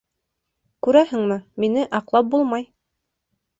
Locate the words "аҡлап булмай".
2.01-2.69